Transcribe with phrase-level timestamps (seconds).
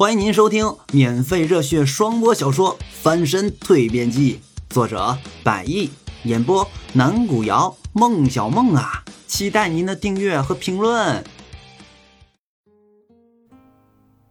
[0.00, 0.64] 欢迎您收听
[0.94, 4.40] 免费热血双播小说《翻身蜕变记》，
[4.74, 5.90] 作者百亿，
[6.22, 11.22] 演播南古瑶、孟小梦啊，期待您的订阅和评论。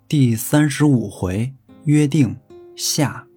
[0.07, 2.35] 第三十五回约定
[2.75, 3.27] 下，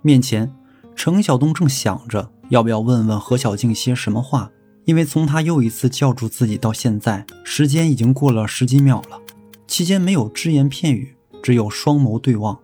[0.00, 0.54] 面前，
[0.94, 4.52] 程晓东正想着要不要问问何小静些什么话，
[4.84, 9.20] 因为从他又一次叫住自己到现在，时间已经过了十几秒了。
[9.68, 12.58] 期间没有只言片语，只有双眸对望。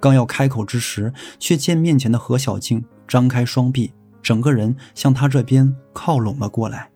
[0.00, 3.92] 刚要开口之时，却见面前的何小静张开双臂，
[4.22, 6.88] 整个人向他这边靠拢了过来。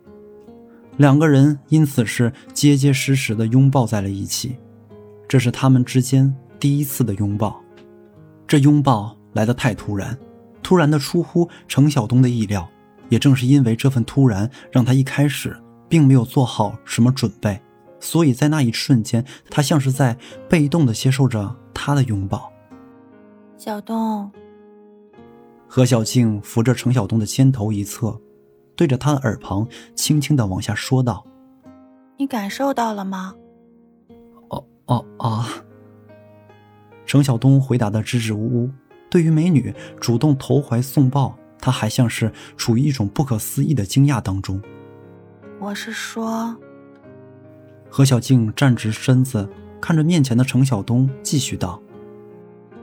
[0.96, 4.56] 两个人因此是结结实实的拥抱在了一起。
[5.26, 7.60] 这是他们之间第一次的拥抱。
[8.46, 10.16] 这拥抱来得太突然，
[10.62, 12.68] 突然的出乎程晓东的意料。
[13.08, 15.54] 也正是因为这份突然，让他一开始
[15.88, 17.60] 并没有做好什么准备。
[18.02, 22.52] 所以在那一瞬间，他像是在被动的接受着他的拥抱。
[23.56, 24.28] 小东，
[25.68, 28.20] 何小静扶着程晓东的肩头一侧，
[28.74, 31.24] 对着他的耳旁轻轻的往下说道
[32.18, 33.34] ：“你感受到了吗
[34.50, 35.48] ？”“哦哦啊！”
[37.06, 38.70] 程晓东回答的支支吾吾。
[39.08, 44.60] 对于美女主动投怀送抱，他还像是处于一种不可思议的惊讶当中。
[45.60, 46.56] 我是说。
[47.94, 49.46] 何小静站直身子，
[49.78, 51.78] 看着面前的程晓东，继续道：“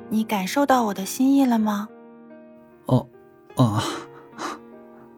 [0.07, 1.89] 你感受到我的心意了吗
[2.85, 3.07] ？”“哦，
[3.55, 3.83] 啊。”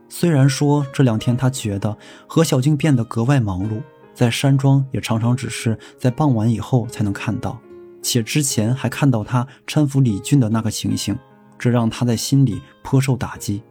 [0.07, 3.81] 虽然说这两天他觉得何小静变得格外忙碌，
[4.13, 7.59] 在山庄也常常只是在傍晚以后才能看到，
[8.01, 11.19] 且之前还看到他搀扶李俊的那个情形，
[11.59, 13.61] 这让他在心里颇受打击。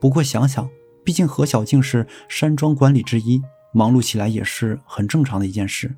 [0.00, 0.68] 不过想想，
[1.04, 3.40] 毕竟何小静是山庄管理之一。
[3.74, 5.92] 忙碌起来也是很正常的一件事，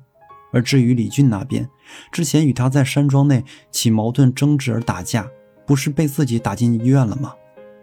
[0.51, 1.69] 而至于李俊那边，
[2.11, 5.27] 之前与他在山庄内起矛盾争执而打架，
[5.65, 7.35] 不是被自己打进医院了吗？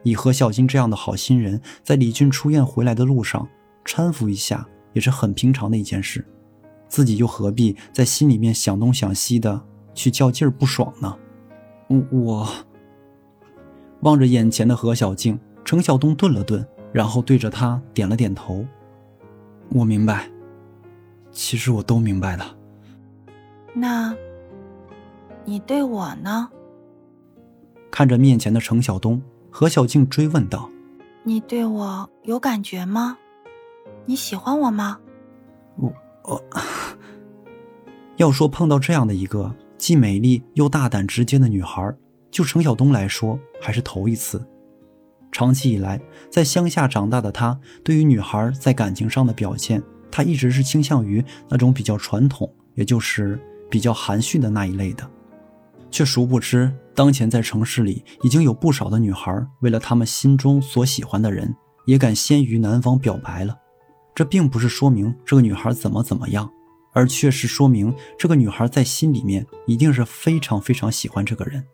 [0.02, 3.48] 以何小金这样的好心人，在李俊出院回来的路上
[3.84, 6.26] 搀扶一下，也是很平常的一件事，
[6.88, 11.16] 自己又何必在心里面想东想西的去较劲儿不爽呢？
[12.10, 12.48] 我
[14.00, 18.66] 望着眼前的何小静，程晓东顿了顿，然后对着他点了点头。
[19.70, 20.30] 我明白，
[21.30, 22.44] 其实我都明白的。
[23.72, 24.14] 那，
[25.44, 26.48] 你对我呢？
[27.90, 29.20] 看着面前的程晓东，
[29.50, 30.70] 何小静追问道
[31.22, 33.18] ：“你对我有感觉吗？
[34.04, 34.98] 你喜欢我吗？”
[35.76, 35.92] 我
[36.22, 36.42] 我，
[38.16, 41.92] 要说碰到这样的一个既美丽又大胆直接的女孩，
[42.30, 44.44] 就程晓东来说还是头一次。
[45.34, 46.00] 长期以来，
[46.30, 53.36] 在乡下长大的他，对于女孩在感情上的表现，他一直是倾向于那种比较传统，也就是
[53.68, 55.04] 比较含蓄的那一类的。
[55.90, 61.52] 却殊不知，当前在城市里，已经有不少的女孩为了他们心中所喜欢的人，
[61.84, 63.58] 也敢先于男方表白了。
[64.14, 66.48] 这并不是说明这个女孩怎么怎么样，
[66.92, 71.64] 而却是说明这个女孩在心里面一定是非常非常喜欢这个人。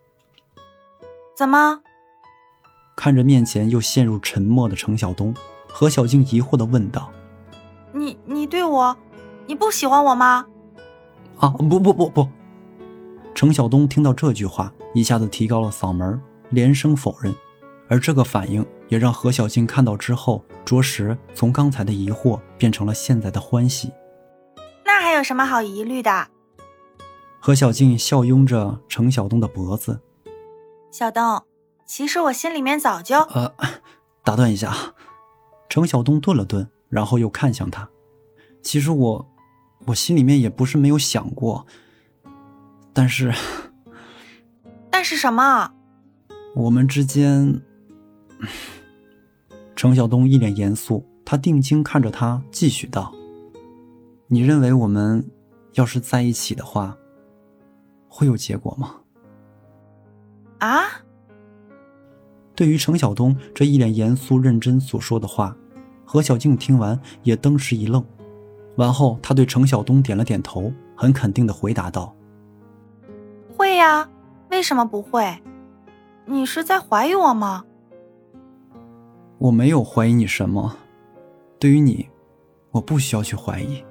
[1.37, 1.81] 怎么？
[3.03, 5.33] 看着面前又陷入沉默的程晓东，
[5.67, 7.11] 何小静疑惑的问道
[7.91, 8.95] ：“你你对我，
[9.47, 10.45] 你不喜欢我吗？”
[11.41, 12.27] 啊，不不不不！
[13.33, 17.33] 程晓东听到这句话，一下子提高了嗓门，连声否认。
[17.89, 23.91] 而这个反应也让何小静看到之后，着实从刚才的疑惑变成了现在的欢喜。
[24.85, 26.27] 那还有什么好疑虑的？
[27.39, 29.99] 何小静笑拥着程晓东的脖子，
[30.91, 31.41] 小东。
[31.93, 33.19] 其实我心里面早就……
[33.19, 33.53] 呃，
[34.23, 34.73] 打断一下，
[35.67, 37.89] 程晓东顿了顿，然后又看向他。
[38.63, 39.29] 其实我，
[39.87, 41.67] 我心里面也不是没有想过，
[42.93, 43.33] 但是，
[44.89, 45.73] 但是什么？
[46.55, 47.61] 我们之间，
[49.75, 53.13] 程晓东一脸严肃，他定睛看着他，继续道
[54.31, 55.29] ：“你认为我们
[55.73, 56.97] 要是在一起的话，
[58.07, 58.95] 会有结果吗？”
[60.59, 60.83] 啊？
[62.55, 65.55] 对于程晓东这一脸严肃认真所说的话，
[66.05, 68.03] 何小静听完也登时一愣，
[68.75, 72.13] 完后他对程晓东点了点头，很肯定的回答道
[73.57, 74.09] ：“会呀，
[74.49, 75.41] 为什么不会？
[76.25, 77.63] 你是在怀疑我吗
[79.39, 80.75] ？”“我没有怀疑你什么，
[81.57, 82.07] 对于你，
[82.71, 83.83] 我不需要去怀疑。”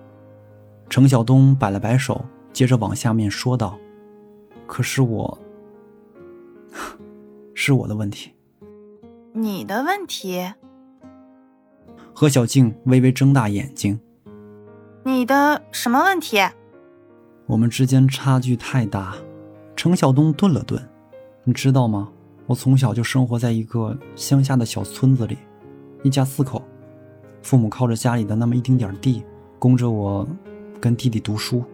[0.89, 3.79] 程晓东摆了摆手，接着往下面说道
[4.67, 5.39] ：“可是我，
[7.55, 8.33] 是我的问题。”
[9.33, 10.45] 你的问题，
[12.13, 13.99] 何小静微微睁大眼睛。
[15.05, 16.39] 你的什么问题？
[17.47, 19.15] 我们之间差距太大。
[19.77, 20.83] 程晓东顿了顿，
[21.45, 22.11] 你知道吗？
[22.47, 25.39] 我从小就生活在一个乡下的小村子里，
[26.03, 26.63] 一家四口，
[27.41, 29.25] 父母靠着家里的那么一丁点地，
[29.61, 30.29] 供着我
[30.81, 31.65] 跟弟弟读书。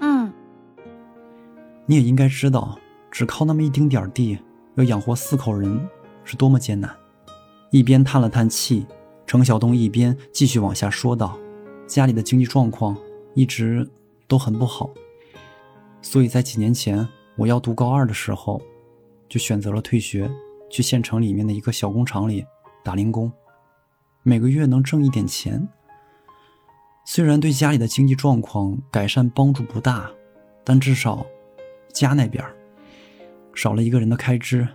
[0.00, 0.30] 嗯，
[1.86, 2.78] 你也应该知道，
[3.10, 4.38] 只靠那么一丁点地，
[4.74, 5.80] 要养活四口人
[6.26, 6.94] 是多么艰难。
[7.70, 8.84] 一边叹了叹气，
[9.26, 11.38] 程晓东一边继续往下说道
[11.88, 12.94] ：“家里的经济状况
[13.34, 13.88] 一直
[14.28, 14.90] 都很不好。”
[16.02, 17.06] 所以在几年前
[17.36, 18.60] 我要读高二的时候，
[19.28, 20.30] 就选择了退学，
[20.70, 22.44] 去县城里面的一个小工厂里
[22.84, 23.32] 打零工，
[24.22, 25.66] 每个月能挣一点钱。
[27.04, 30.10] 虽然对家里的经济状况改善帮助不大，
[30.64, 31.26] 但至少
[31.92, 32.44] 家那边
[33.54, 34.66] 少了一个人的开支，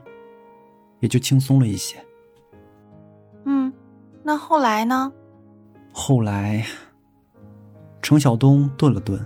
[1.02, 1.98] 也就轻松了一些。
[3.44, 3.74] 嗯，
[4.24, 5.12] 那后来呢？
[5.92, 6.66] 后来，
[8.02, 9.20] 程晓东顿了顿，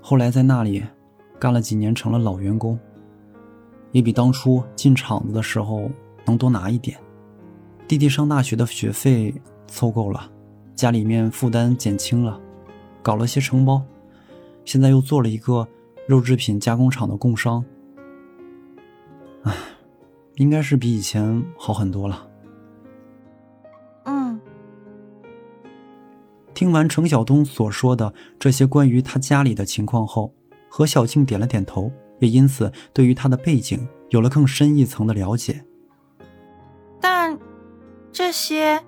[0.00, 0.84] 后来在那里。
[1.40, 2.78] 干了几年，成了老员工，
[3.90, 5.90] 也比当初进厂子的时候
[6.24, 6.96] 能多拿一点。
[7.88, 9.34] 弟弟上大学的学费
[9.66, 10.30] 凑够了，
[10.76, 12.40] 家里面负担减轻了，
[13.02, 13.82] 搞了些承包，
[14.64, 15.66] 现在又做了一个
[16.06, 17.64] 肉制品加工厂的供商。
[19.42, 19.52] 唉，
[20.36, 22.28] 应该是比以前好很多了。
[24.04, 24.40] 嗯。
[26.54, 30.34] 听完程晓东所说的这些关于他家里的情况后。
[30.74, 35.62] 何小静点了点头，也因此对于他的背景有了更深一层的了解。
[36.98, 37.38] 但
[38.10, 38.82] 这些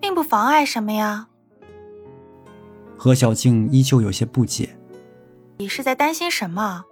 [0.00, 1.28] 并不妨碍什么呀。
[2.96, 4.76] 何小静依旧有些不解
[5.58, 6.84] ：“你是在担心什么？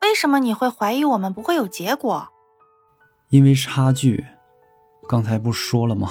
[0.00, 2.28] 为什么你会怀疑我们不会有结果？”
[3.36, 4.24] 因为差距，
[5.06, 6.10] 刚才不说了吗？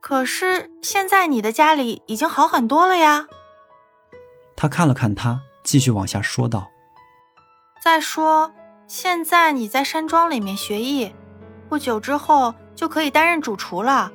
[0.00, 3.28] 可是现在你的家里已经好很多了呀。
[4.56, 5.40] 他看了看他。
[5.62, 6.70] 继续往下说道
[7.82, 8.52] ：“再说，
[8.86, 11.10] 现在你在山庄里面学艺，
[11.70, 14.12] 不久之后就可以担任主厨了。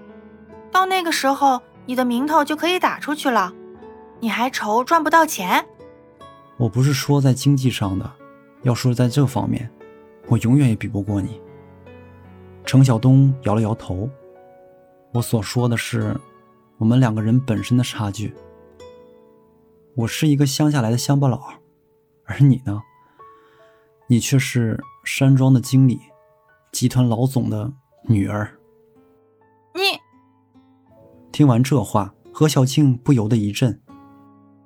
[0.71, 3.51] 到那个时候，你的名头就可以打出去了。
[4.19, 5.65] 你还愁赚不到钱？
[6.57, 8.11] 我不是说在经济上的，
[8.61, 9.71] 要说在这方面，
[10.29, 11.41] 我永远也比不过你。”
[12.63, 14.09] 程晓东摇了摇头
[15.11, 16.15] ：“我所说的是，
[16.77, 18.33] 我们两个人本身的差距。”
[19.95, 21.55] 我是一个乡下来的乡巴佬，
[22.23, 22.81] 而你呢？
[24.07, 25.99] 你却是山庄的经理，
[26.71, 27.73] 集团老总的
[28.03, 28.57] 女儿。
[29.73, 29.99] 你
[31.31, 33.81] 听完这话，何小庆不由得一震。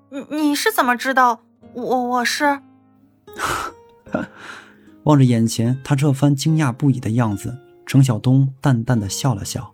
[0.09, 1.41] 你你是怎么知道
[1.73, 2.61] 我我是？
[5.03, 9.73] 望着眼前他这番惊讶不已的样子，程晓东淡淡的笑了笑。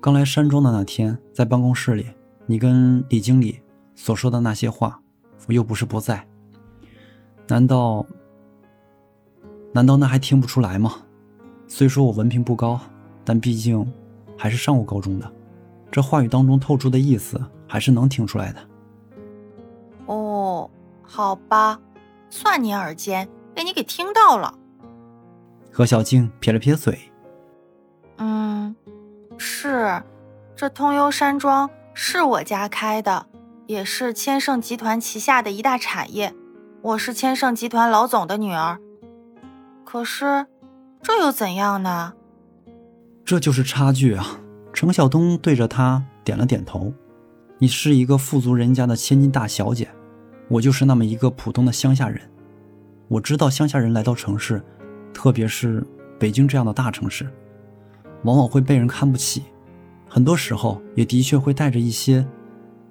[0.00, 2.06] 刚来山庄的那天，在办公室里，
[2.46, 3.60] 你跟李经理。
[3.96, 5.00] 所说的那些话，
[5.46, 6.26] 我又不是不在。
[7.46, 8.04] 难道，
[9.72, 10.96] 难道那还听不出来吗？
[11.68, 12.80] 虽说我文凭不高，
[13.24, 13.86] 但毕竟
[14.36, 15.32] 还是上过高中的，
[15.92, 18.60] 这话语当中透出的意思还是能听出来的。
[20.06, 20.68] 哦，
[21.02, 21.80] 好吧，
[22.28, 24.52] 算你耳尖，被你给听到了。
[25.70, 27.12] 何小静撇了撇嘴，
[28.18, 28.74] 嗯，
[29.38, 30.02] 是，
[30.54, 33.26] 这通幽山庄是我家开的。
[33.66, 36.34] 也是千盛集团旗下的一大产业，
[36.82, 38.78] 我是千盛集团老总的女儿。
[39.84, 40.44] 可是，
[41.00, 42.12] 这又怎样呢？
[43.24, 44.38] 这就是差距啊！
[44.74, 46.92] 程晓东对着他点了点头。
[47.56, 49.88] 你是一个富足人家的千金大小姐，
[50.48, 52.20] 我就是那么一个普通的乡下人。
[53.08, 54.62] 我知道乡下人来到城市，
[55.12, 55.86] 特别是
[56.18, 57.28] 北京这样的大城市，
[58.22, 59.44] 往往会被人看不起，
[60.08, 62.26] 很多时候也的确会带着一些。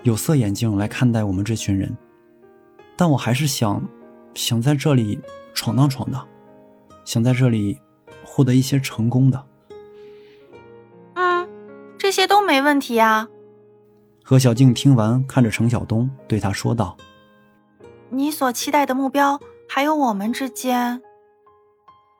[0.03, 1.96] 有色眼镜来看待我们这群人，
[2.98, 3.82] 但我还是想，
[4.34, 5.17] 想在这里
[5.53, 6.27] 闯荡闯荡，
[7.05, 7.79] 想在这里
[8.25, 9.46] 获得一些成功的。
[11.13, 11.48] 嗯，
[11.98, 13.29] 这些都没问题啊。
[14.25, 16.98] 何小静听完，看着程晓东，对他说道
[18.12, 19.39] ：“你所期待的目标，
[19.75, 21.01] 还有我们之间，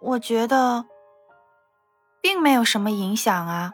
[0.02, 0.88] 我觉得，
[2.20, 3.74] 并没有什么影响啊。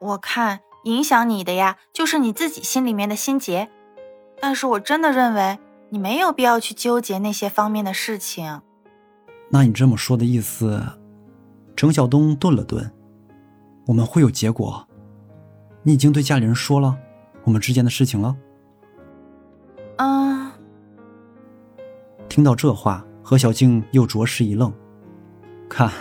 [0.00, 3.70] 我看。”影响你的呀，就是你自己心里面的心结。
[4.40, 5.58] 但是我真的认为
[5.90, 8.62] 你没有必要去纠结那些方面的事情。
[9.50, 10.82] 那你这么说的意思？
[11.76, 12.90] 程晓东顿了顿，
[13.86, 14.88] 我们会有结果。
[15.82, 16.96] 你已经对家里人说了
[17.44, 18.34] 我们之间的事情了。
[22.40, 24.72] 听到这话，何小静又着实一愣，
[25.68, 25.92] 看，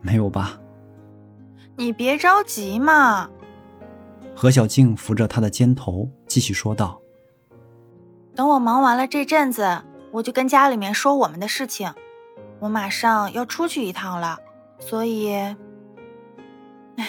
[0.00, 0.60] 没有吧？
[1.74, 3.28] 你别着急嘛。
[4.36, 7.02] 何小静扶着他的肩头，继续说道
[8.32, 11.92] ：“等我忙完了这阵子，我就跟家里面说我们的事情。
[12.60, 14.38] 我马上要出去一趟了，
[14.78, 15.32] 所以，
[16.94, 17.08] 唉，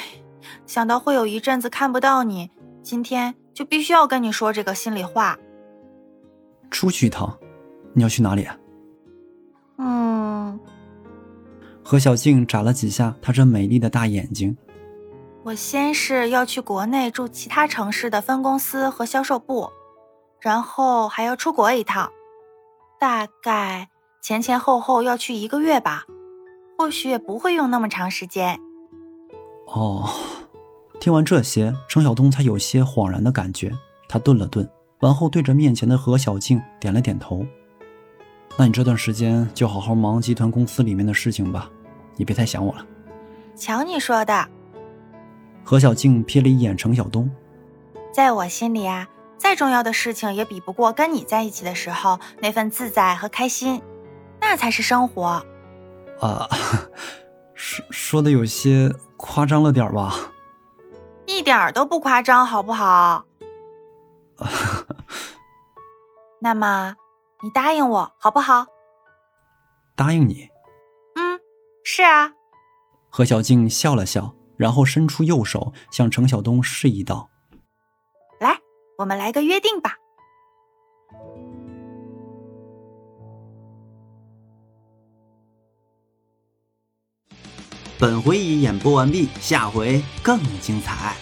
[0.66, 2.50] 想到会有一阵子看不到你，
[2.82, 5.38] 今天就必须要跟你说这个心里话。
[6.72, 7.38] 出去一趟，
[7.94, 8.44] 你要去哪里？
[8.44, 8.58] 啊
[9.78, 10.60] 嗯。
[11.84, 14.56] 何小静眨了几下她这美丽的大眼睛。
[15.44, 19.70] 我先是要去国内驻其他城市的分公司和销售部，
[20.40, 22.12] 然后还要出国一趟，
[23.00, 23.90] 大概。
[24.22, 26.04] 前前后后要去一个月吧，
[26.78, 28.56] 或许也不会用那么长时间。
[29.66, 30.08] 哦，
[31.00, 33.76] 听完这些，程晓东才有些恍然的感觉。
[34.08, 34.70] 他顿了顿，
[35.00, 37.44] 然后对着面前的何小静点了点头。
[38.58, 41.70] 那你这段时间就好好忙集团公司里面的事情吧，
[42.16, 42.86] 你别太想我了。
[43.56, 44.48] 瞧你说的。
[45.64, 47.30] 何小静瞥了一眼程晓东，
[48.14, 53.82] 在我心里啊，再重要的事情也比不过跟你在一起的时候那份自在和开心。
[54.40, 55.44] 那才是生活，
[56.20, 56.50] 啊，
[57.54, 60.16] 说说的有些夸张了点吧？
[61.28, 63.24] 一点都不夸张，好不好？
[66.42, 66.96] 那么，
[67.44, 68.68] 你答应我好不好？
[69.96, 70.48] 答应你？
[71.16, 71.40] 嗯，
[71.84, 72.32] 是啊。
[73.10, 77.30] 何小静笑了笑，然后伸出右手向程晓东示意道
[78.40, 78.60] ：“来，
[79.00, 79.98] 我们来个约定吧。”
[88.00, 91.16] 本回已演播完毕，下回更精彩。